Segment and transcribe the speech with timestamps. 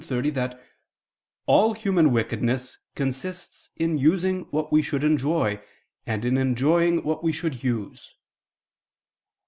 [0.03, 0.59] 30) that
[1.45, 5.61] "all human wickedness consists in using what we should enjoy,
[6.07, 8.15] and in enjoying what we should use."